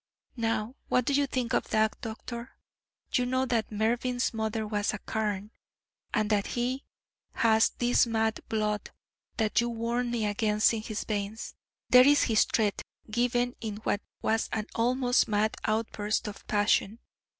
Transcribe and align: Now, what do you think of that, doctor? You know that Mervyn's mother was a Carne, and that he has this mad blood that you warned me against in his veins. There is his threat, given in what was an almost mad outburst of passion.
Now, 0.37 0.73
what 0.87 1.05
do 1.05 1.13
you 1.13 1.27
think 1.27 1.53
of 1.53 1.69
that, 1.69 2.01
doctor? 2.01 2.57
You 3.13 3.27
know 3.27 3.45
that 3.45 3.71
Mervyn's 3.71 4.33
mother 4.33 4.65
was 4.65 4.95
a 4.95 4.97
Carne, 4.97 5.51
and 6.11 6.27
that 6.31 6.47
he 6.47 6.85
has 7.33 7.69
this 7.69 8.07
mad 8.07 8.39
blood 8.49 8.89
that 9.37 9.61
you 9.61 9.69
warned 9.69 10.09
me 10.09 10.25
against 10.25 10.73
in 10.73 10.81
his 10.81 11.03
veins. 11.03 11.53
There 11.91 12.07
is 12.07 12.23
his 12.23 12.45
threat, 12.45 12.81
given 13.11 13.53
in 13.61 13.75
what 13.83 14.01
was 14.23 14.49
an 14.51 14.65
almost 14.73 15.27
mad 15.27 15.55
outburst 15.65 16.27
of 16.27 16.47
passion. 16.47 16.97